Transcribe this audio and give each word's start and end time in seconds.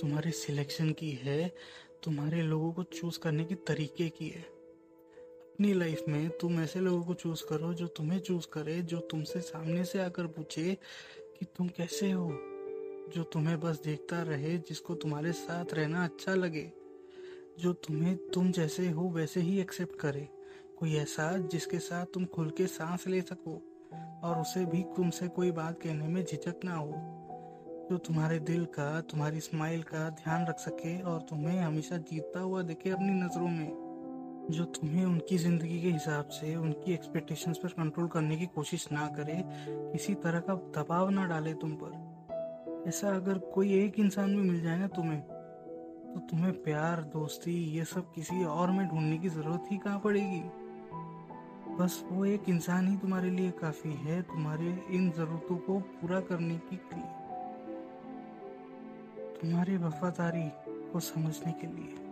तुम्हारे 0.00 0.30
सिलेक्शन 0.30 0.92
की 0.92 1.10
है, 1.10 1.54
तुम्हारे 2.02 2.42
लोगों 2.42 2.72
को 2.72 2.82
चूज़ 2.82 3.18
करने 3.18 3.44
की 3.44 3.54
तरीके 3.54 4.08
की 4.08 4.28
है। 4.28 4.42
अपनी 5.52 5.72
लाइफ 5.72 6.04
में 6.08 6.30
तुम 6.30 6.60
ऐसे 6.60 6.80
लोगों 6.80 7.04
को 7.04 7.14
चूज़ 7.14 7.44
करो 7.44 7.74
जो 7.74 7.86
तुम्हें 7.86 8.20
चूज़ 8.20 8.46
करे, 8.52 8.82
जो 8.82 8.98
तुमसे 8.98 9.40
सामने 9.40 9.84
से 9.84 9.98
आकर 9.98 10.26
पूछे 10.26 10.78
कि 11.38 11.44
तुम 11.44 11.68
कैसे 11.68 12.10
हो, 12.10 12.30
जो 13.14 13.22
तुम्हें 13.22 13.60
बस 13.60 13.80
देखता 13.84 14.22
रहे, 14.22 14.58
जिसको 14.58 14.94
तुम्हारे 14.94 15.32
साथ 15.32 15.74
रहना 15.74 16.04
अच्छा 16.04 16.34
लगे। 16.34 16.72
जो 17.58 17.72
तुम्हें 17.72 18.16
तुम 18.16 18.52
जैसे 18.52 18.90
हो, 18.90 19.08
वैसे 19.08 19.40
ही 19.40 19.60
एक्सेप्ट 19.60 19.96
करे। 19.96 20.28
कोई 20.78 20.94
ऐसा 20.94 21.38
जिसके 21.38 21.78
साथ 21.78 22.06
तुम 22.06 22.24
खुल 22.24 22.50
के 22.50 22.66
सांस 22.66 23.06
ले 23.06 23.20
सको 23.20 23.62
और 24.24 24.40
उसे 24.40 24.64
भी 24.64 24.82
तुमसे 24.82 25.28
कोई 25.28 25.50
बात 25.50 25.82
कहने 25.82 26.08
में 26.08 26.24
झिझक 26.24 26.60
ना 26.64 26.74
हो। 26.74 27.18
जो 27.82 27.96
तुम्हारे 27.98 28.38
दिल 28.38 28.64
का, 28.64 29.00
तुम्हारी 29.00 29.40
स्माइल 29.40 29.82
का 29.82 30.08
ध्यान 30.10 30.46
रख 30.46 30.58
सके 30.58 31.00
और 31.02 31.20
तुम्हें 31.20 31.58
हमेशा 31.60 31.96
जीतता 31.96 32.40
हुआ 32.40 32.62
देखे 32.62 32.90
अपनी 32.90 33.10
नज़रों 33.12 33.48
में, 33.48 34.48
जो 34.50 34.64
तुम्हें 34.64 35.04
उनकी 35.04 35.38
ज़िंदगी 35.38 35.80
के 35.82 35.88
हिसाब 35.88 36.28
से, 36.28 36.54
उनकी 36.56 36.92
एक्सपेक्टेशंस 36.94 37.58
पर 37.58 37.68
कंट्रोल 37.68 38.08
करने 38.08 38.36
की 38.36 38.46
कोशिश 38.46 38.88
ना 38.92 39.06
करे, 39.06 39.42
किसी 39.68 40.14
तरह 40.14 40.40
का 40.40 40.54
दबाव 40.54 41.10
ना 41.10 41.26
डाले 41.26 41.54
तुम 41.54 41.76
पर। 41.82 42.88
ऐसा 42.88 43.08
अगर 43.08 43.38
कोई 43.54 43.74
एक 43.74 43.98
इंसान 43.98 44.36
भी 44.36 44.42
मिल 44.42 44.62
जाए 44.62 44.78
ना 44.78 44.86
तुम्हें 44.86 45.20
तो 46.14 46.20
तुम्हें 46.20 46.52
प्यार, 46.62 47.02
दोस्ती, 47.02 47.52
ये 47.76 47.84
सब 47.84 48.12
किसी 48.12 48.44
और 48.44 48.70
में 48.70 48.86
ढूँढने 48.88 49.18
की 49.18 49.28
ज़रूरत 49.28 49.68
ही 49.72 49.78
कहाँ 49.78 49.98
पड़ेगी? 49.98 50.42
बस 51.76 52.02
वो 52.10 52.24
एक 52.24 52.48
इंसान 52.48 52.88
ही 52.88 52.96
तुम्हारे 52.96 53.30
लिए 53.30 53.50
काफ़ी 53.50 53.92
है, 53.92 54.22
तुम्हारे 54.22 54.78
इन 54.90 55.10
ज़रूरतों 55.10 55.56
को 55.56 55.78
पूरा 55.78 56.20
करने 56.20 56.56
के 56.70 56.76
लिए। 56.76 57.21
तुम्हारी 59.42 59.76
वफादारी 59.76 60.50
को 60.92 61.00
समझने 61.00 61.52
के 61.52 61.66
लिए। 61.66 62.11